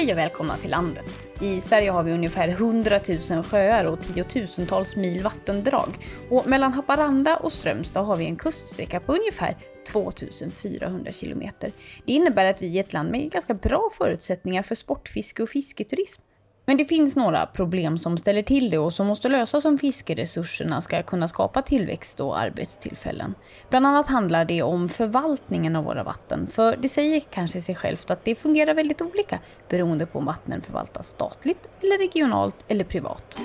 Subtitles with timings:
[0.00, 1.04] Hej och välkomna till landet.
[1.40, 3.00] I Sverige har vi ungefär 100
[3.30, 5.88] 000 sjöar och tiotusentals mil vattendrag.
[6.30, 11.72] Och mellan Haparanda och Strömstad har vi en kuststräcka på ungefär 2400 kilometer.
[12.06, 16.22] Det innebär att vi är ett land med ganska bra förutsättningar för sportfiske och fisketurism.
[16.66, 20.80] Men det finns några problem som ställer till det och som måste lösas om fiskeresurserna
[20.80, 23.34] ska kunna skapa tillväxt och arbetstillfällen.
[23.70, 28.10] Bland annat handlar det om förvaltningen av våra vatten, för det säger kanske sig självt
[28.10, 29.38] att det fungerar väldigt olika
[29.68, 33.38] beroende på om vattnen förvaltas statligt, eller regionalt eller privat.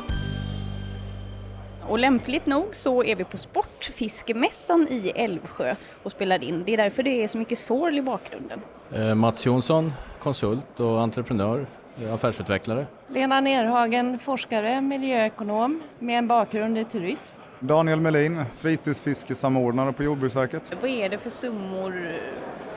[1.88, 6.64] Och lämpligt nog så är vi på Sportfiskemässan i Älvsjö och spelar in.
[6.66, 8.62] Det är därför det är så mycket sorl i bakgrunden.
[8.94, 11.68] Eh, Mats Jonsson, konsult och entreprenör
[12.14, 12.86] affärsutvecklare.
[13.08, 17.36] Lena Nerhagen, forskare, miljöekonom med en bakgrund i turism.
[17.60, 20.72] Daniel Melin, fritidsfiskesamordnare på Jordbruksverket.
[20.82, 21.92] Vad är det för summor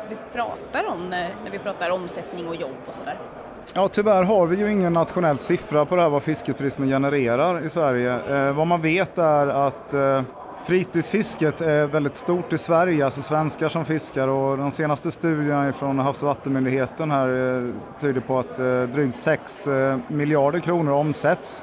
[0.08, 3.18] vi pratar om när, vi pratar omsättning och jobb och sådär?
[3.74, 7.68] Ja, tyvärr har vi ju ingen nationell siffra på det här vad fisketurismen genererar i
[7.68, 8.46] Sverige.
[8.48, 10.22] Eh, vad man vet är att eh,
[10.64, 15.98] Fritidsfisket är väldigt stort i Sverige, alltså svenskar som fiskar och de senaste studierna från
[15.98, 21.62] Havs och vattenmyndigheten här eh, tyder på att eh, drygt 6 eh, miljarder kronor omsätts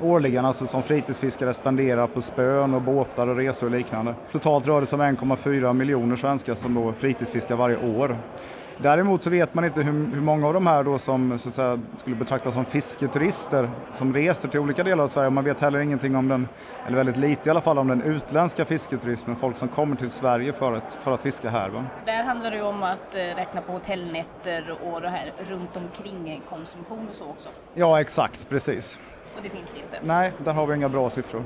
[0.00, 4.14] årligen, alltså som fritidsfiskare spenderar på spön och båtar och resor och liknande.
[4.32, 8.16] Totalt rör det sig om 1,4 miljoner svenskar som då fritidsfiskar varje år.
[8.82, 11.54] Däremot så vet man inte hur, hur många av de här då som så att
[11.54, 15.30] säga, skulle betraktas som fisketurister som reser till olika delar av Sverige.
[15.30, 16.48] Man vet heller ingenting om den,
[16.86, 20.52] eller väldigt lite i alla fall, om den utländska fisketurismen, folk som kommer till Sverige
[20.52, 21.68] för att, för att fiska här.
[21.68, 21.84] Va?
[22.06, 26.42] Där handlar det ju om att eh, räkna på hotellnätter och det här runt omkring
[26.48, 27.48] konsumtion och så också.
[27.74, 29.00] Ja, exakt, precis.
[29.36, 30.00] Och det finns det inte?
[30.02, 31.44] Nej, där har vi inga bra siffror.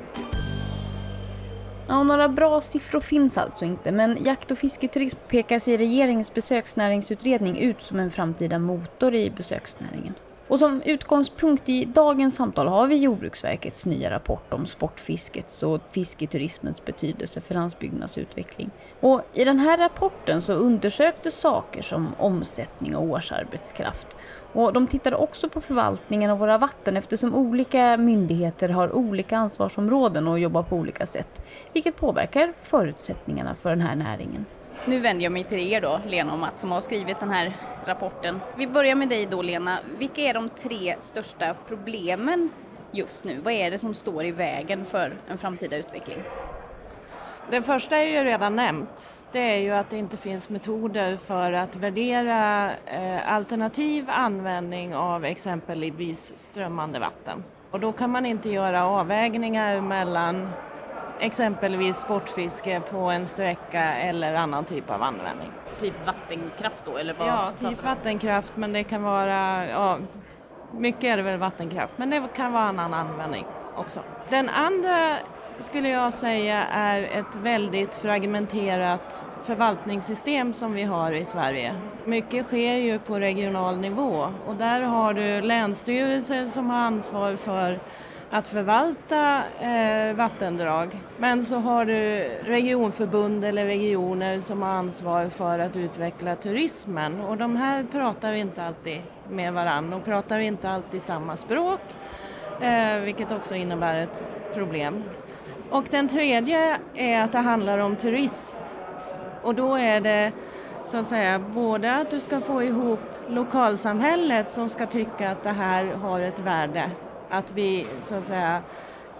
[1.88, 7.58] Ja, några bra siffror finns alltså inte, men jakt och fisketurism pekas i regeringens besöksnäringsutredning
[7.58, 10.14] ut som en framtida motor i besöksnäringen.
[10.48, 16.84] Och som utgångspunkt i dagens samtal har vi Jordbruksverkets nya rapport om sportfiskets och fisketurismens
[16.84, 18.70] betydelse för landsbygdernas utveckling.
[19.00, 24.16] Och i den här rapporten så undersöktes saker som omsättning och årsarbetskraft.
[24.52, 30.28] Och de tittade också på förvaltningen av våra vatten eftersom olika myndigheter har olika ansvarsområden
[30.28, 34.46] och jobbar på olika sätt, vilket påverkar förutsättningarna för den här näringen.
[34.86, 37.56] Nu vänder jag mig till er då, Lena och Mats, som har skrivit den här
[37.86, 38.40] rapporten.
[38.56, 39.78] Vi börjar med dig då, Lena.
[39.98, 42.50] Vilka är de tre största problemen
[42.90, 43.40] just nu?
[43.44, 46.18] Vad är det som står i vägen för en framtida utveckling?
[47.50, 49.18] Den första är ju redan nämnt.
[49.32, 55.24] Det är ju att det inte finns metoder för att värdera eh, alternativ användning av
[55.24, 57.44] exempelvis strömmande vatten.
[57.70, 60.48] Och då kan man inte göra avvägningar mellan
[61.20, 65.50] exempelvis sportfiske på en sträcka eller annan typ av användning.
[65.80, 66.96] Typ vattenkraft då?
[66.96, 69.98] Eller vad ja, typ vattenkraft men det kan vara, ja,
[70.72, 74.00] mycket är det väl vattenkraft men det kan vara annan användning också.
[74.28, 75.16] Den andra
[75.58, 81.74] skulle jag säga är ett väldigt fragmenterat förvaltningssystem som vi har i Sverige.
[82.04, 87.80] Mycket sker ju på regional nivå och där har du länsstyrelser som har ansvar för
[88.34, 91.00] att förvalta eh, vattendrag.
[91.18, 97.36] Men så har du regionförbund eller regioner som har ansvar för att utveckla turismen och
[97.36, 99.00] de här pratar inte alltid
[99.30, 101.80] med varann och pratar inte alltid samma språk
[102.60, 104.24] eh, vilket också innebär ett
[104.54, 105.02] problem.
[105.70, 108.56] Och den tredje är att det handlar om turism
[109.42, 110.32] och då är det
[110.84, 115.50] så att säga både att du ska få ihop lokalsamhället som ska tycka att det
[115.50, 116.90] här har ett värde
[117.30, 118.62] att vi så att säga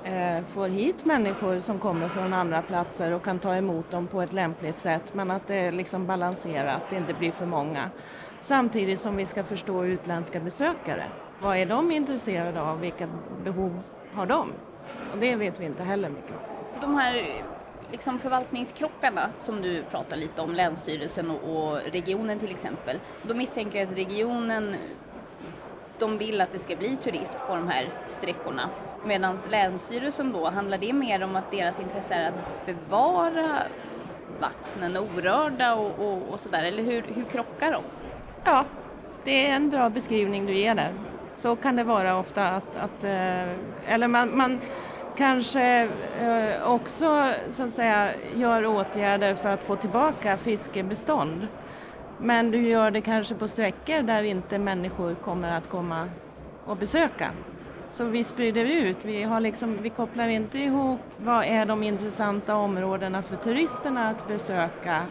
[0.05, 4.23] eh, får hit människor som kommer från andra platser och kan ta emot dem på
[4.23, 7.91] ett lämpligt sätt men att det är liksom balanserat, det inte blir för många.
[8.41, 11.05] Samtidigt som vi ska förstå utländska besökare.
[11.41, 12.81] Vad är de intresserade av?
[12.81, 13.09] Vilka
[13.45, 13.81] behov
[14.15, 14.53] har de?
[15.13, 16.39] Och det vet vi inte heller mycket om.
[16.81, 17.43] De här
[17.91, 23.01] liksom förvaltningskrockarna som du pratar lite om, Länsstyrelsen och regionen till exempel.
[23.23, 24.77] Då misstänker jag att regionen
[25.99, 28.71] de vill att det ska bli turism på de här sträckorna.
[29.05, 33.63] Medan Länsstyrelsen då, handlar det mer om att deras intresse är att bevara
[34.41, 37.83] vattnen orörda och, och, och sådär, eller hur, hur krockar de?
[38.45, 38.65] Ja,
[39.25, 40.95] det är en bra beskrivning du ger där.
[41.35, 43.49] Så kan det vara ofta att, att eh,
[43.87, 44.61] eller man, man
[45.17, 45.89] kanske
[46.21, 51.47] eh, också så att säga gör åtgärder för att få tillbaka fiskebestånd.
[52.25, 56.09] Men du gör det kanske på sträckor där inte människor kommer att komma
[56.65, 57.31] och besöka.
[57.91, 62.57] Så vi sprider ut, vi, har liksom, vi kopplar inte ihop vad är de intressanta
[62.57, 65.03] områdena för turisterna att besöka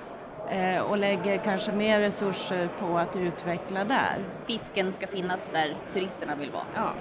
[0.50, 4.25] eh, och lägger kanske mer resurser på att utveckla där.
[4.45, 6.66] Fisken ska finnas där turisterna vill vara.
[6.75, 6.94] Ja,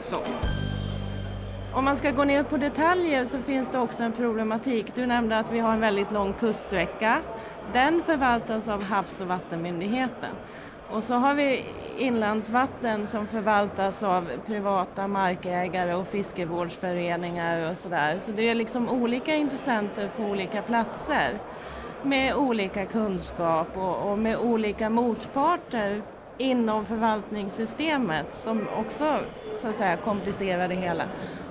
[0.00, 0.16] så.
[1.74, 4.94] Om man ska gå ner på detaljer så finns det också en problematik.
[4.94, 7.18] Du nämnde att vi har en väldigt lång kuststräcka.
[7.72, 10.30] Den förvaltas av Havs och vattenmyndigheten.
[10.90, 11.64] Och så har vi
[11.98, 18.18] inlandsvatten som förvaltas av privata markägare och fiskevårdsföreningar och sådär.
[18.18, 21.38] Så det är liksom olika intressenter på olika platser
[22.02, 26.02] med olika kunskap och, och med olika motparter
[26.40, 29.18] inom förvaltningssystemet som också
[29.56, 31.04] så att säga komplicerar det hela.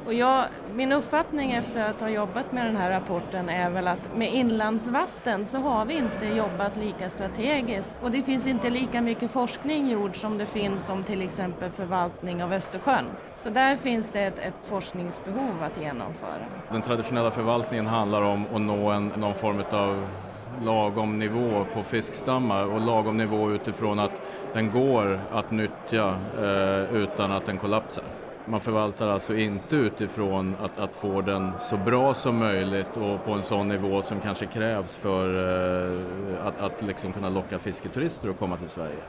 [0.05, 4.15] Och jag, min uppfattning efter att ha jobbat med den här rapporten är väl att
[4.15, 9.31] med inlandsvatten så har vi inte jobbat lika strategiskt och det finns inte lika mycket
[9.31, 13.05] forskning gjord som det finns om till exempel förvaltning av Östersjön.
[13.35, 16.45] Så där finns det ett, ett forskningsbehov att genomföra.
[16.71, 20.07] Den traditionella förvaltningen handlar om att nå en, någon form av
[20.63, 24.13] lagom nivå på fiskstammar och lagom nivå utifrån att
[24.53, 28.03] den går att nyttja eh, utan att den kollapsar.
[28.45, 33.31] Man förvaltar alltså inte utifrån att, att få den så bra som möjligt och på
[33.31, 38.39] en sån nivå som kanske krävs för eh, att, att liksom kunna locka fisketurister att
[38.39, 39.03] komma till Sverige.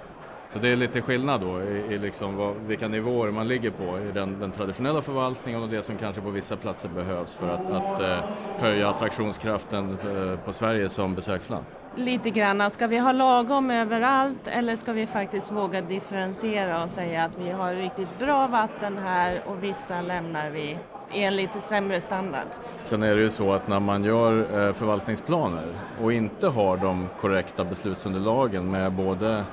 [0.52, 3.98] Så det är lite skillnad då i, i liksom vad, vilka nivåer man ligger på
[3.98, 7.70] i den, den, traditionella förvaltningen och det som kanske på vissa platser behövs för att,
[7.70, 8.24] att eh,
[8.58, 11.64] höja attraktionskraften eh, på Sverige som besöksland.
[11.96, 17.24] Lite grann, ska vi ha lagom överallt eller ska vi faktiskt våga differentiera och säga
[17.24, 20.78] att vi har riktigt bra vatten här och vissa lämnar vi
[21.14, 22.46] i en lite sämre standard.
[22.82, 27.06] Sen är det ju så att när man gör eh, förvaltningsplaner och inte har de
[27.20, 29.44] korrekta beslutsunderlagen med både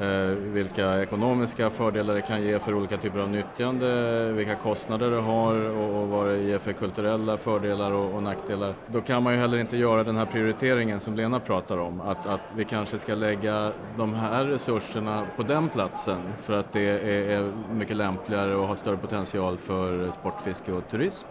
[0.00, 5.20] Eh, vilka ekonomiska fördelar det kan ge för olika typer av nyttjande, vilka kostnader det
[5.20, 8.74] har och vad det ger för kulturella fördelar och, nackdelar.
[8.86, 12.26] Då kan man ju heller inte göra den här prioriteringen som Lena pratar om, att,
[12.26, 17.40] att vi kanske ska lägga de här resurserna på den platsen för att det är,
[17.40, 21.26] är mycket lämpligare och har större potential för sportfiske och turism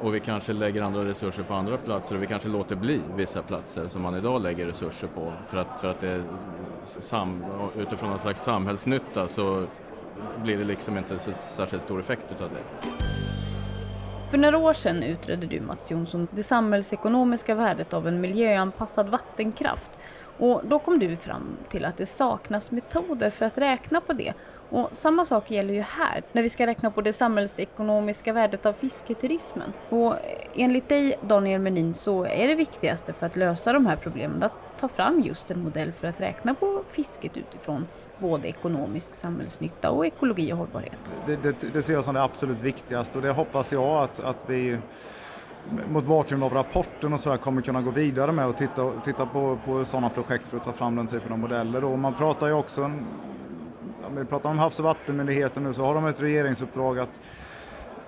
[0.00, 3.42] och vi kanske lägger andra resurser på andra platser och vi kanske låter bli vissa
[3.42, 6.22] platser som man idag lägger resurser på för att, för att det
[6.84, 7.44] sam,
[7.78, 9.66] utifrån någon slags samhällsnytta så
[10.42, 12.88] blir det liksom inte så särskilt stor effekt utav det.
[14.30, 19.98] För några år sedan utredde du Mats Jonsson det samhällsekonomiska värdet av en miljöanpassad vattenkraft
[20.38, 24.32] och då kom du fram till att det saknas metoder för att räkna på det.
[24.70, 28.72] Och samma sak gäller ju här, när vi ska räkna på det samhällsekonomiska värdet av
[28.72, 29.72] fisketurismen.
[29.88, 30.14] Och
[30.54, 34.52] enligt dig, Daniel Menin, så är det viktigaste för att lösa de här problemen att
[34.80, 37.86] ta fram just en modell för att räkna på fisket utifrån
[38.18, 41.12] både ekonomisk samhällsnytta och ekologi och hållbarhet.
[41.26, 44.44] Det, det, det ser jag som det absolut viktigaste och det hoppas jag att, att
[44.50, 44.78] vi
[45.88, 49.58] mot bakgrund av rapporten och sådär kommer kunna gå vidare med och titta, titta på,
[49.64, 51.84] på sådana projekt för att ta fram den typen av modeller.
[51.84, 55.94] Och man pratar ju också, om vi pratar om Havs och vattenmyndigheten nu, så har
[55.94, 57.20] de ett regeringsuppdrag att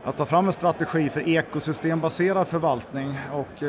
[0.04, 3.68] att ta fram en strategi för ekosystembaserad förvaltning och eh,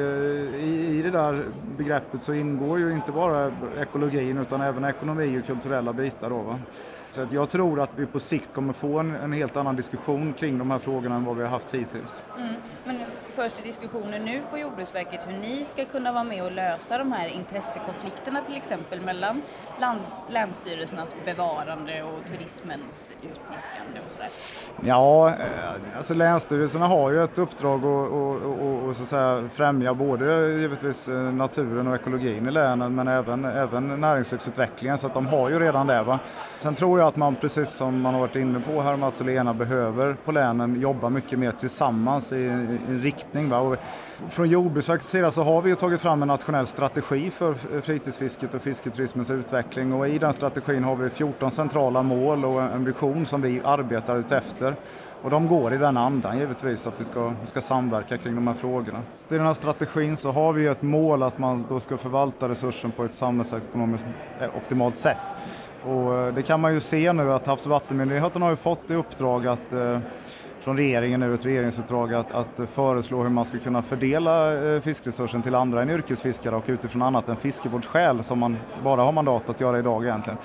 [0.55, 1.43] i, i det där
[1.77, 3.51] begreppet så ingår ju inte bara
[3.81, 6.29] ekologin utan även ekonomi och kulturella bitar.
[6.29, 6.59] Då, va?
[7.09, 10.33] Så att jag tror att vi på sikt kommer få en, en, helt annan diskussion
[10.33, 12.21] kring de här frågorna än vad vi har haft hittills.
[12.37, 12.53] Mm.
[12.85, 12.99] Men
[13.29, 17.11] förs det diskussioner nu på Jordbruksverket hur ni ska kunna vara med och lösa de
[17.11, 19.41] här intressekonflikterna till exempel mellan
[19.79, 24.29] land, länsstyrelsernas bevarande och turismens utnyttjande och sådär?
[24.81, 30.51] Ja, eh, alltså länsstyrelserna har ju ett uppdrag att och, och, så säga, främja både
[30.51, 35.49] givetvis eh, naturen och ekologin i länen men även, även näringslivsutvecklingen så att de har
[35.49, 36.03] ju redan det.
[36.03, 36.19] Va?
[36.59, 39.25] Sen tror jag att man precis som man har varit inne på här Mats och
[39.25, 43.49] Lena behöver på länen jobba mycket mer tillsammans i, en riktning.
[43.49, 43.59] Va?
[43.59, 43.75] Och
[44.29, 49.29] från Jordbruksverkets sida så har vi tagit fram en nationell strategi för fritidsfisket och fisketurismens
[49.29, 53.61] utveckling och i den strategin har vi 14 centrala mål och en vision som vi
[53.63, 54.75] arbetar utefter.
[55.21, 58.53] Och de går i den andan givetvis, att vi ska, ska samverka kring de här
[58.53, 58.99] frågorna.
[59.29, 62.91] I den här strategin så har vi ett mål att man då ska förvalta resursen
[62.91, 64.07] på ett samhällsekonomiskt
[64.39, 65.17] eh, optimalt sätt.
[65.85, 68.91] Och eh, det kan man ju se nu att Havs och vattenmyndigheten har ju fått
[68.91, 69.99] i uppdrag att eh,
[70.59, 75.41] från regeringen nu ett regeringsuppdrag att, att föreslå hur man ska kunna fördela eh, fiskresursen
[75.41, 79.59] till andra än yrkesfiskare och utifrån annat än fiskevårdsskäl som man bara har mandat att
[79.59, 80.39] göra idag egentligen.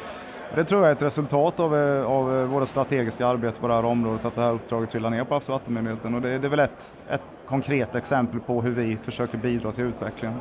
[0.55, 1.75] Det tror jag är ett resultat av,
[2.07, 5.35] av våra strategiska arbete på det här området, att det här uppdraget trillar ner på
[5.35, 8.99] Havs och vattenmyndigheten och det, det är väl ett, ett konkret exempel på hur vi
[9.03, 10.39] försöker bidra till utvecklingen.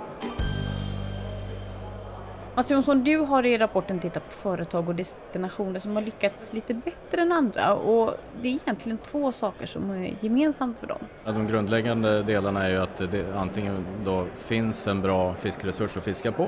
[2.55, 6.74] Mats Jonsson, du har i rapporten tittat på företag och destinationer som har lyckats lite
[6.74, 11.00] bättre än andra och det är egentligen två saker som är gemensamt för dem.
[11.25, 16.31] De grundläggande delarna är ju att det antingen då finns en bra fiskresurs att fiska
[16.31, 16.43] på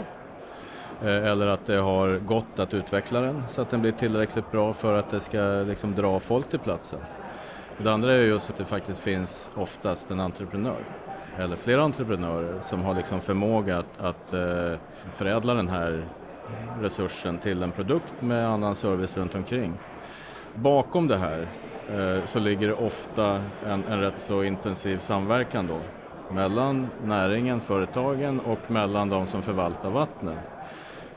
[1.02, 4.74] eh, eller att det har gått att utveckla den så att den blir tillräckligt bra
[4.74, 7.00] för att det ska liksom dra folk till platsen.
[7.78, 10.86] Det andra är just att det faktiskt finns oftast en entreprenör
[11.38, 14.80] eller flera entreprenörer som har liksom förmåga att, att eh,
[15.14, 16.06] förädla den här
[16.82, 19.74] resursen till en produkt med annan service runt omkring.
[20.56, 21.48] Bakom det här
[21.90, 25.80] eh, så ligger det ofta en, en rätt så intensiv samverkan då
[26.34, 30.38] mellan näringen, företagen och mellan de som förvaltar vattnen.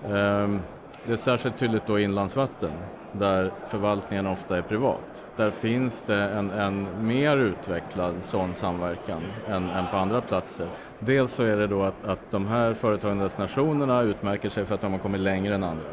[0.05, 0.61] Eh,
[1.05, 2.73] det är särskilt tydligt då i inlandsvatten
[3.13, 5.25] där förvaltningen ofta är privat.
[5.39, 10.67] Där finns det en, en mer utvecklad sån samverkan än, än, på andra platser.
[10.99, 14.81] Dels så är det då att, att de här företagen, destinationerna utmärker sig för att
[14.81, 15.89] de har kommit längre än andra.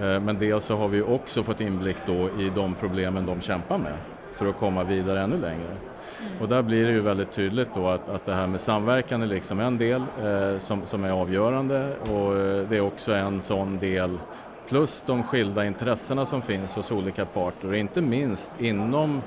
[0.00, 3.78] Ehm, men dels så har vi också fått inblick då i de problemen de kämpar
[3.78, 3.96] med
[4.34, 5.76] för att komma vidare ännu längre.
[6.20, 6.32] Mm.
[6.40, 9.26] Och där blir det ju väldigt tydligt då att, att det här med samverkan är
[9.26, 13.78] liksom en del eh, som, som är avgörande och eh, det är också en sån
[13.78, 14.18] del
[14.68, 19.22] plus de skilda intressena som finns hos olika parter och inte minst inom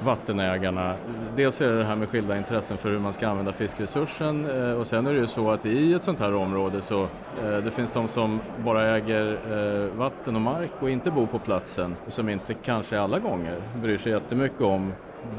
[0.00, 0.94] vattenägarna.
[1.36, 4.72] Dels är det det här med skilda intressen för hur man ska använda fiskresursen eh,
[4.72, 7.70] och sen är det ju så att i ett sånt här område så eh, det
[7.70, 12.12] finns de som bara äger eh, vatten och mark och inte bor på platsen och
[12.12, 14.92] som inte kanske alla gånger bryr sig jättemycket om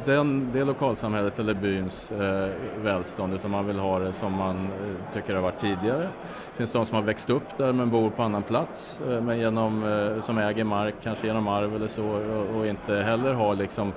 [0.05, 2.49] den, det lokalsamhället eller byns eh,
[2.83, 6.09] välstånd utan man vill ha det som man eh, tycker har varit tidigare.
[6.51, 9.39] Det finns de som har växt upp där men bor på annan plats eh, men
[9.39, 13.55] genom, eh, som äger mark, kanske genom arv eller så och, och inte heller har
[13.55, 13.93] liksom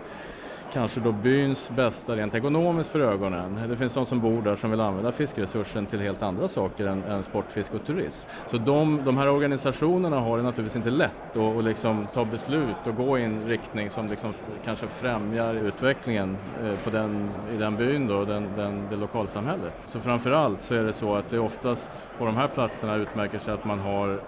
[0.72, 3.58] kanske då byns bästa rent ekonomiskt för ögonen.
[3.68, 7.02] Det finns de som bor där som vill använda fiskresursen till helt andra saker än,
[7.04, 8.28] än sportfiske och turism.
[8.46, 12.86] Så de, de här organisationerna har det naturligtvis inte lätt att, att liksom ta beslut
[12.86, 14.34] och gå i en riktning som liksom
[14.64, 19.72] kanske främjar utvecklingen eh, på den, i den byn, då, den, den, det lokalsamhället.
[19.84, 23.54] Så framförallt så är det så att det oftast på de här platserna utmärker sig
[23.54, 24.20] att man har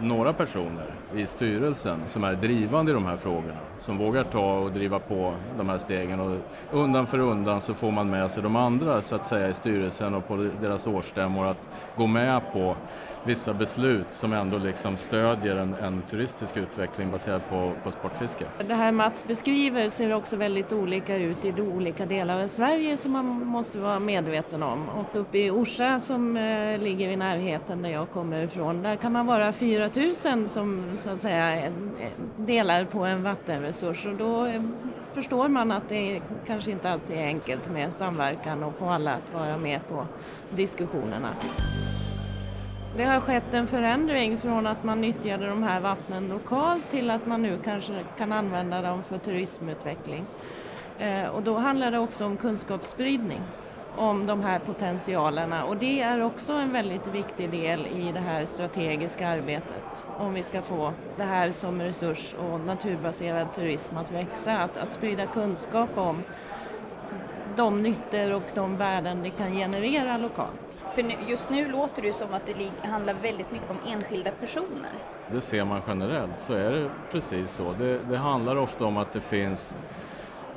[0.00, 4.72] några personer i styrelsen som är drivande i de här frågorna, som vågar ta och
[4.72, 6.20] driva på de här stegen.
[6.20, 6.36] Och
[6.72, 10.14] undan för undan så får man med sig de andra så att säga i styrelsen
[10.14, 11.62] och på deras årsstämmor att
[11.96, 12.76] gå med på
[13.24, 18.44] vissa beslut som ändå liksom stödjer en, en turistisk utveckling baserad på, på sportfiske.
[18.68, 22.96] Det här Mats beskriver ser också väldigt olika ut i de olika delar av Sverige
[22.96, 24.88] som man måste vara medveten om.
[24.88, 29.12] Och uppe i Orsa som eh, ligger i närheten där jag kommer ifrån, där kan
[29.12, 31.72] man vara 4000 som så att säga
[32.36, 34.62] delar på en vattenresurs och då eh,
[35.14, 39.34] förstår man att det kanske inte alltid är enkelt med samverkan och få alla att
[39.34, 40.06] vara med på
[40.50, 41.28] diskussionerna.
[42.98, 47.26] Det har skett en förändring från att man nyttjade de här vattnen lokalt till att
[47.26, 50.24] man nu kanske kan använda dem för turismutveckling.
[50.98, 53.40] Eh, och då handlar det också om kunskapsspridning
[53.96, 58.46] om de här potentialerna och det är också en väldigt viktig del i det här
[58.46, 64.58] strategiska arbetet om vi ska få det här som resurs och naturbaserad turism att växa,
[64.58, 66.22] att, att sprida kunskap om
[67.56, 70.77] de nyttor och de värden det kan generera lokalt.
[70.98, 74.90] För just nu låter det som att det handlar väldigt mycket om enskilda personer.
[75.32, 77.74] Det ser man generellt, så är det precis så.
[77.78, 79.76] Det, det handlar ofta om att det finns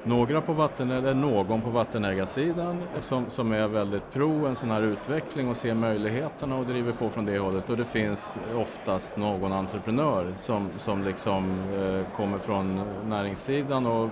[0.03, 4.81] några på vatten, eller någon på vattenägarsidan som, som är väldigt pro en sån här
[4.81, 9.53] utveckling och ser möjligheterna och driver på från det hållet och det finns oftast någon
[9.53, 14.09] entreprenör som, som liksom eh, kommer från näringssidan och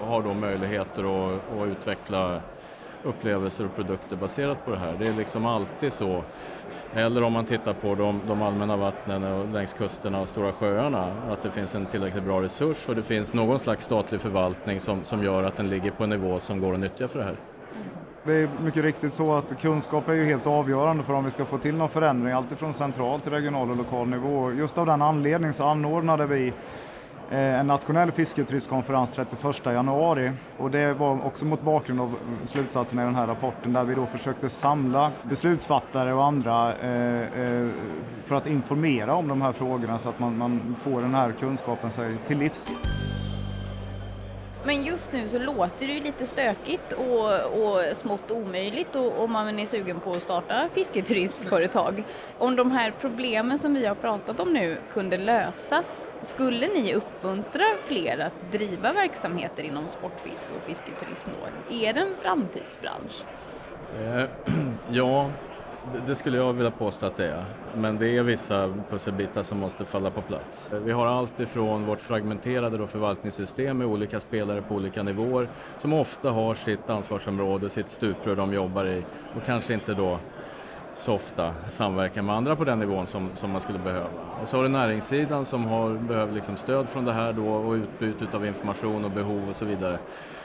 [0.00, 2.40] har då möjligheter att, att utveckla
[3.04, 4.96] upplevelser och produkter baserat på det här.
[4.98, 6.24] Det är liksom alltid så.
[6.94, 11.16] Eller om man tittar på de, de allmänna vattnen och längs kusterna och stora sjöarna,
[11.30, 15.04] att det finns en tillräckligt bra resurs och det finns någon slags statlig förvaltning som,
[15.04, 17.36] som gör att den ligger på en nivå som går att nyttja för det här.
[18.24, 21.44] Det är mycket riktigt så att kunskap är ju helt avgörande för om vi ska
[21.44, 24.52] få till någon förändring, alltifrån central till regional och lokal nivå.
[24.52, 26.52] Just av den anledningen så anordnade vi
[27.30, 33.02] Eh, en nationell fisketuristkonferens 31 januari och det var också mot bakgrund av eh, slutsatserna
[33.02, 37.68] i den här rapporten där vi då försökte samla beslutsfattare och andra eh,
[38.22, 41.90] för att informera om de här frågorna så att man, man får den här kunskapen
[41.90, 42.68] sig till livs.
[44.64, 49.30] Men just nu så låter det ju lite stökigt och, och smått omöjligt och, och
[49.30, 52.04] man är sugen på att starta fisketurismföretag.
[52.38, 57.64] Om de här problemen som vi har pratat om nu kunde lösas, skulle ni uppmuntra
[57.84, 61.74] fler att driva verksamheter inom sportfiske och fisketurism då?
[61.74, 63.24] Är det en framtidsbransch?
[64.00, 64.24] Eh,
[64.90, 65.30] ja,
[66.06, 67.44] det skulle jag vilja påstå att det är.
[67.76, 70.70] Men det är vissa pusselbitar som måste falla på plats.
[70.84, 75.92] Vi har allt ifrån vårt fragmenterade då förvaltningssystem med olika spelare på olika nivåer som
[75.92, 79.04] ofta har sitt ansvarsområde, sitt stuprör de jobbar i
[79.36, 80.18] och kanske inte då
[80.92, 84.08] så ofta samverkar med andra på den nivån som, som man skulle behöva.
[84.42, 87.74] Och så har du näringssidan som har, behöver liksom stöd från det här då och
[88.00, 89.98] utbyte av information och behov och så vidare.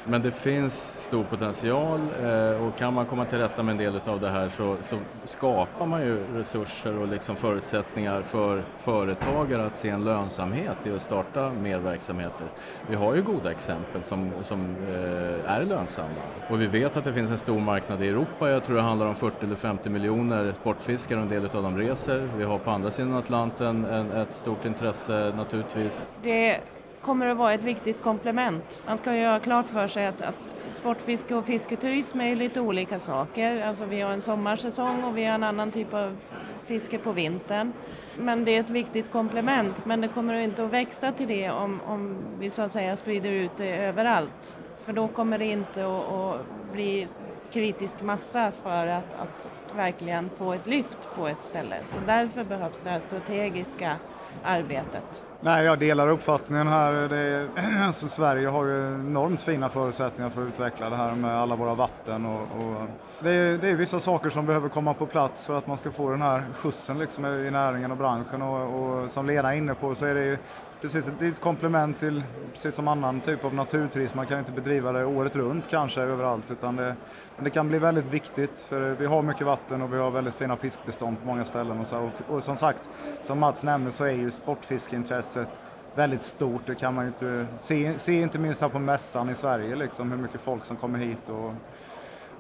[0.08, 4.02] Men det finns stor potential eh, och kan man komma till rätta med en del
[4.06, 9.75] av det här så, så skapar man ju resurser och liksom förutsättningar för företagare att
[9.75, 12.48] se en lönsamhet i att starta mer verksamheter.
[12.90, 16.10] Vi har ju goda exempel som, som eh, är lönsamma
[16.50, 18.50] och vi vet att det finns en stor marknad i Europa.
[18.50, 21.77] Jag tror det handlar om 40 eller 50 miljoner sportfiskare och en del av dem
[21.77, 22.30] reser.
[22.38, 26.08] Vi har på andra sidan Atlanten en, ett stort intresse naturligtvis.
[26.24, 26.60] Det
[27.01, 28.84] kommer att vara ett viktigt komplement.
[28.88, 33.00] Man ska ju ha klart för sig att, att sportfiske och fisketurism är lite olika
[33.00, 33.62] saker.
[33.62, 36.18] Alltså vi har en sommarsäsong och vi har en annan typ av
[36.65, 37.74] fiske på vintern.
[38.18, 41.82] Men det är ett viktigt komplement, men det kommer inte att växa till det om,
[41.86, 44.60] om vi så att säga sprider ut det överallt.
[44.86, 46.42] För då kommer det inte att, att
[46.74, 47.08] bli
[47.56, 51.76] kritisk massa för att, att verkligen få ett lyft på ett ställe.
[51.84, 53.96] Så därför behövs det här strategiska
[54.44, 55.24] arbetet.
[55.42, 56.94] Nej, jag delar uppfattningen här.
[56.94, 57.48] Det,
[57.86, 61.76] alltså, Sverige har ju enormt fina förutsättningar för att utveckla det här med alla våra
[61.76, 62.26] vatten.
[62.26, 62.88] Och, och
[63.20, 65.92] det, är, det, är, vissa saker som behöver komma på plats för att man ska
[65.92, 68.42] få den här skjutsen liksom i näringen och branschen.
[68.42, 70.38] Och, och som Lena är inne på så är det ju
[70.82, 74.17] precis det är ett komplement till, precis som annan typ av naturturism.
[74.17, 76.96] Man kan inte bedriva det året runt kanske överallt utan det,
[77.36, 80.36] men det kan bli väldigt viktigt för vi har mycket vatten och vi har väldigt
[80.36, 81.79] fina fiskbestånd på många ställen.
[81.79, 82.89] Och, så, och, och som sagt,
[83.24, 85.50] som Mats nämnde så är ju sportfiskeintresset
[85.96, 86.62] väldigt stort.
[86.65, 90.12] Det kan man ju inte se, se inte minst här på mässan i Sverige liksom
[90.12, 91.53] hur mycket folk som kommer hit och,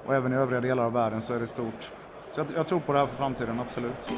[0.05, 1.91] och även i övriga delar av världen så är det stort.
[2.31, 4.09] Så jag, jag tror på det här för framtiden, absolut.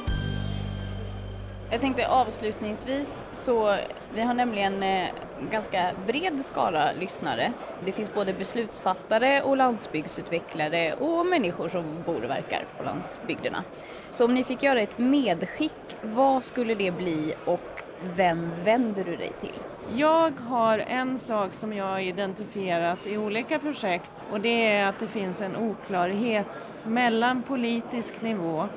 [1.71, 3.75] Jag tänkte avslutningsvis så
[4.13, 5.07] vi har nämligen eh,
[5.51, 7.53] ganska bred skara lyssnare.
[7.85, 13.63] Det finns både beslutsfattare och landsbygdsutvecklare och människor som bor och verkar på landsbygderna.
[14.09, 19.15] Så om ni fick göra ett medskick, vad skulle det bli och vem vänder du
[19.15, 19.59] dig till?
[19.95, 24.99] Jag har en sak som jag har identifierat i olika projekt och det är att
[24.99, 28.67] det finns en oklarhet mellan politisk nivå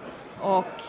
[0.40, 0.82] och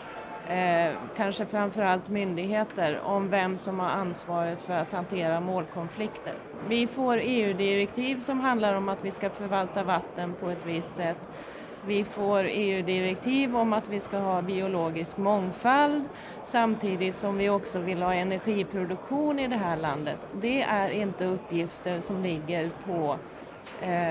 [0.48, 6.34] eh, kanske framförallt myndigheter om vem som har ansvaret för att hantera målkonflikter.
[6.68, 11.18] Vi får EU-direktiv som handlar om att vi ska förvalta vatten på ett visst sätt.
[11.86, 16.04] Vi får EU-direktiv om att vi ska ha biologisk mångfald
[16.44, 20.18] samtidigt som vi också vill ha energiproduktion i det här landet.
[20.40, 23.16] Det är inte uppgifter som ligger på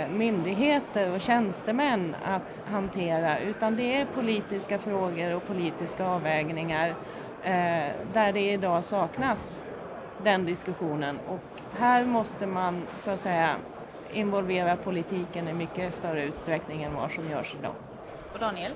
[0.09, 6.89] myndigheter och tjänstemän att hantera utan det är politiska frågor och politiska avvägningar
[7.43, 9.63] eh, där det idag saknas
[10.23, 11.39] den diskussionen och
[11.77, 13.55] här måste man så att säga
[14.13, 17.75] involvera politiken i mycket större utsträckning än vad som görs idag.
[18.33, 18.71] Och Daniel?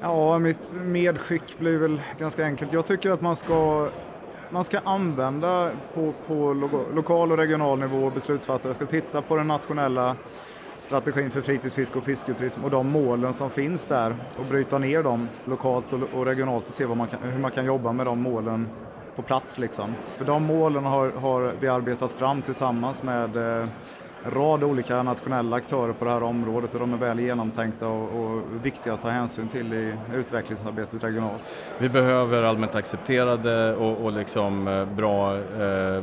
[0.00, 2.72] Ja, mitt medskick blir väl ganska enkelt.
[2.72, 3.88] Jag tycker att man ska
[4.50, 6.52] man ska använda på, på
[6.94, 10.16] lokal och regional nivå, beslutsfattare ska titta på den nationella
[10.80, 15.28] strategin för fritidsfiske och fisketurism och de målen som finns där och bryta ner dem
[15.44, 18.68] lokalt och, regionalt och se man kan, hur man kan jobba med de målen
[19.16, 19.58] på plats.
[19.58, 19.94] Liksom.
[20.16, 23.68] För de målen har, har vi arbetat fram tillsammans med eh,
[24.24, 28.24] en rad olika nationella aktörer på det här området och de är väl genomtänkta och,
[28.24, 31.42] och viktiga att ta hänsyn till i utvecklingsarbetet regionalt.
[31.78, 35.40] Vi behöver allmänt accepterade och, och liksom eh, bra eh,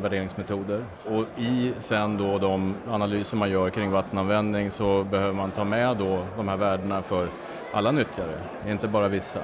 [0.02, 5.64] värderingsmetoder och i sen då de analyser man gör kring vattenanvändning så behöver man ta
[5.64, 7.28] med då de här värdena för
[7.74, 9.40] alla nyttjare, inte bara vissa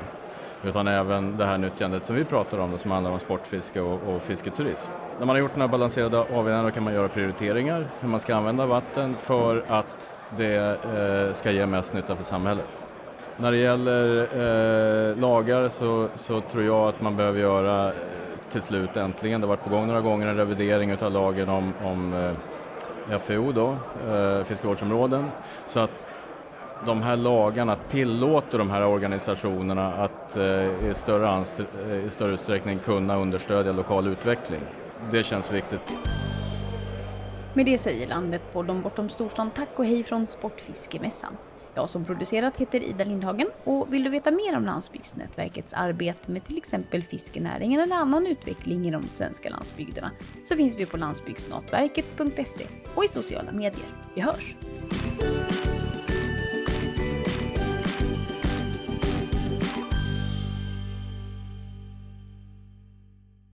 [0.63, 4.21] utan även det här nyttjandet som vi pratar om, som handlar om sportfiske och, och
[4.21, 4.91] fisketurism.
[5.19, 8.35] När man har gjort den här balanserade avvägningen kan man göra prioriteringar hur man ska
[8.35, 10.85] använda vatten för att det
[11.27, 12.69] eh, ska ge mest nytta för samhället.
[13.37, 17.93] När det gäller eh, lagar så, så, tror jag att man behöver göra eh,
[18.51, 21.73] till slut äntligen, det har varit på gång några gånger, en revidering av lagen om,
[21.83, 22.13] om
[23.09, 23.77] eh, FEO då,
[24.13, 25.25] eh, fiskevårdsområden,
[25.65, 25.91] så att
[26.85, 31.43] de här lagarna tillåter de här organisationerna att eh, i, större
[31.89, 34.61] eh, i större utsträckning kunna understödja lokal utveckling.
[35.11, 35.81] Det känns viktigt.
[37.53, 41.37] Med det säger landet på de bortom storstan tack och hej från Sportfiskemässan.
[41.73, 46.45] Jag som producerat heter Ida Lindhagen och vill du veta mer om Landsbygdsnätverkets arbete med
[46.45, 50.11] till exempel fiskenäringen eller annan utveckling i de svenska landsbygderna
[50.49, 52.65] så finns vi på landsbygdsnätverket.se
[52.95, 53.85] och i sociala medier.
[54.15, 54.55] Vi hörs!